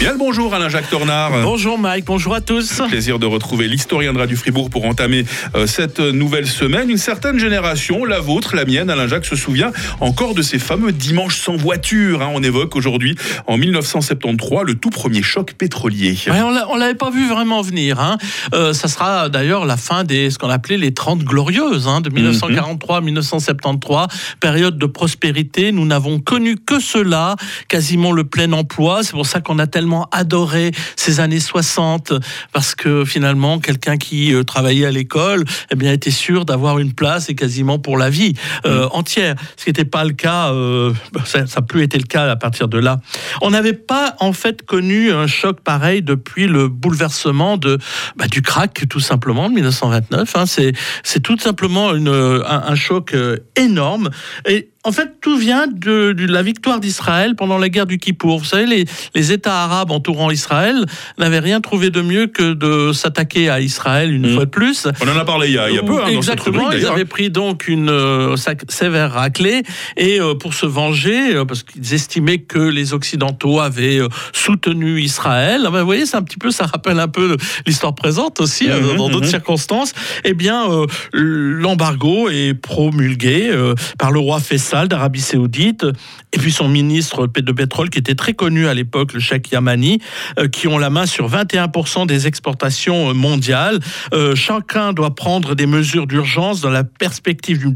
[0.00, 1.30] Bien le bonjour Alain-Jacques Tornard.
[1.42, 2.82] Bonjour Mike, bonjour à tous.
[2.88, 5.24] Plaisir de retrouver l'historien de Radio Fribourg pour entamer
[5.54, 6.90] euh, cette nouvelle semaine.
[6.90, 9.70] Une certaine génération, la vôtre, la mienne, Alain-Jacques se souvient
[10.00, 12.20] encore de ces fameux dimanches sans voiture.
[12.22, 12.30] hein.
[12.34, 13.14] On évoque aujourd'hui,
[13.46, 16.18] en 1973, le tout premier choc pétrolier.
[16.26, 17.98] Ouais, on l'a- on l'avait pas vu vraiment venir.
[18.00, 18.18] Hein.
[18.52, 22.10] Euh, ça sera d'ailleurs la fin des ce qu'on appelait les 30 glorieuses hein, de
[22.10, 24.08] 1943-1973,
[24.40, 25.70] période de prospérité.
[25.72, 27.36] Nous n'avons connu que cela,
[27.68, 29.02] quasiment le plein emploi.
[29.04, 32.12] C'est pour ça qu'on a tellement adoré ces années 60
[32.52, 36.92] parce que finalement quelqu'un qui euh, travaillait à l'école, eh bien était sûr d'avoir une
[36.92, 38.34] place et quasiment pour la vie
[38.66, 39.34] euh, entière.
[39.56, 40.92] Ce qui n'était pas le cas, euh,
[41.24, 43.00] ça n'a plus été le cas à partir de là.
[43.42, 47.78] On n'avait pas en fait connu un choc pareil depuis le bouleversement de
[48.16, 50.36] bah, du crack tout simplement de 1929.
[50.36, 50.46] hein.
[50.46, 50.72] C'est
[51.02, 53.14] c'est tout simplement une, un, un choc
[53.56, 54.10] énorme
[54.48, 58.38] et en fait, tout vient de, de la victoire d'Israël pendant la guerre du Kippour.
[58.38, 60.84] Vous savez, les, les États arabes entourant Israël
[61.18, 64.34] n'avaient rien trouvé de mieux que de s'attaquer à Israël une Mhm.
[64.34, 64.86] fois de plus.
[65.00, 66.64] On en a parlé il y a, il y a peu hein, dans cette Exactement,
[66.64, 68.36] rubrique ils avaient pris donc une euh,
[68.68, 69.62] sévère raclée
[69.96, 74.00] et euh, pour se venger, euh, parce qu'ils estimaient que les Occidentaux avaient
[74.32, 75.62] soutenu Israël.
[75.66, 78.68] Ah ben, vous voyez, c'est un petit peu, ça rappelle un peu l'histoire présente aussi
[78.68, 79.30] Mhm, dans d'autres mhm.
[79.30, 79.94] circonstances.
[80.24, 80.66] Eh bien,
[81.12, 83.50] l'embargo est promulgué
[83.98, 84.40] par le roi
[84.74, 85.86] D'Arabie Saoudite
[86.32, 90.00] et puis son ministre de pétrole qui était très connu à l'époque, le Cheikh Yamani,
[90.38, 93.78] euh, qui ont la main sur 21% des exportations euh, mondiales.
[94.12, 97.74] Euh, chacun doit prendre des mesures d'urgence dans la perspective d'une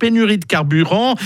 [0.00, 1.16] pénurie de carburant,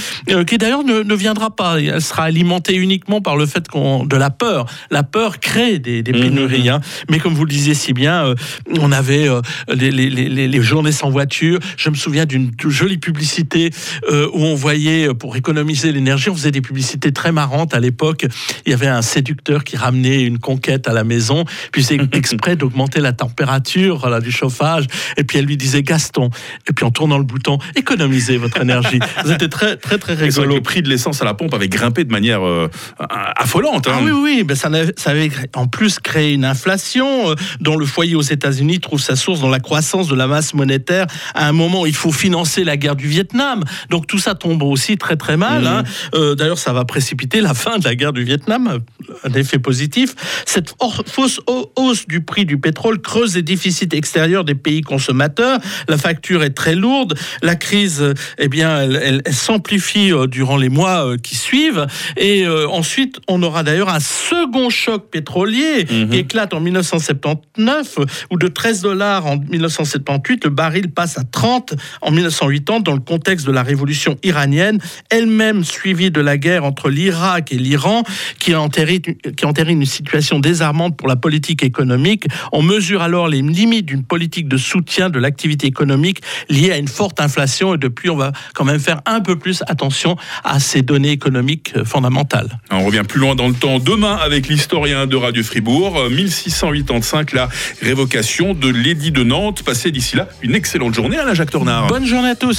[0.48, 1.80] qui d'ailleurs ne, ne viendra pas.
[1.80, 4.66] Elle sera alimentée uniquement par le fait qu'on de la peur.
[4.90, 6.20] La peur crée des, des Mhm.
[6.20, 6.68] pénuries.
[6.68, 6.80] hein.
[7.10, 8.34] Mais comme vous le disiez si bien,
[8.80, 9.28] on avait
[9.72, 11.58] les, les- les- les- les journées sans voiture.
[11.76, 13.70] Je me souviens d'une jolie publicité
[14.10, 18.26] où on voyait, pour économiser l'énergie, on faisait des publicités très marrantes à l'époque.
[18.66, 22.56] Il y avait un séducteur qui ramenait une conquête à la maison, puis c'est exprès
[22.56, 24.86] d'augmenter la température du chauffage.
[25.16, 26.30] Et puis elle lui disait Gaston.
[26.68, 29.00] Et puis en tournant le bouton, économisez votre énergie.
[29.26, 30.54] C'était très, très, très rigolo.
[30.54, 33.88] le prix de l'essence à la pompe avait grimpé de manière euh, affolante.
[33.88, 33.94] hein.
[33.96, 34.68] Ah oui, oui, ben ça,
[35.06, 39.40] avait en plus créé une inflation euh, dont le foyer aux États-Unis trouve sa source
[39.40, 42.76] dans la croissance de la masse monétaire à un moment où il faut financer la
[42.76, 43.64] guerre du Vietnam.
[43.90, 45.62] Donc tout ça tombe aussi très très mal.
[45.62, 45.66] Mhm.
[45.66, 45.82] hein.
[46.14, 48.78] Euh, D'ailleurs, ça va précipiter la fin de la guerre du Vietnam,
[49.24, 50.14] un effet positif.
[50.46, 50.74] Cette
[51.06, 55.58] fausse ha- hausse du prix du pétrole creuse les déficits extérieurs des pays consommateurs.
[55.88, 57.14] La facture est très lourde.
[57.42, 61.86] La crise, eh bien, elle, elle- elle s'amplifie euh, durant les mois euh, qui suivent.
[62.16, 66.10] Et euh, ensuite, on aura d'ailleurs un second choc pétrolier Mhm.
[66.10, 71.24] qui éclate en 1979, euh, où de 13 dollars en 1978, le baril passe à
[71.24, 74.78] 30 en 1980 dans le contexte de la révolution iranienne,
[75.10, 78.02] elle-même suivie de la guerre entre l'Irak et l'Iran,
[78.38, 79.00] qui entérine,
[79.36, 82.26] qui entérine une situation désarmante pour la politique économique.
[82.52, 86.88] On mesure alors les limites d'une politique de soutien de l'activité économique liée à une
[86.88, 87.74] forte inflation.
[87.74, 91.72] Et depuis, on va quand même faire un peu plus attention à ces données économiques
[91.76, 92.58] euh, fondamentales.
[92.70, 95.96] On revient plus loin dans le temps demain avec l'historien de Radio Fribourg.
[95.98, 97.48] Euh, 1685, la
[97.80, 99.62] révocation de l'édit de Nantes.
[99.62, 101.86] Passez d'ici là une excellente journée, Alain-Jacques Tornard.
[101.86, 102.50] Bonne journée à tous.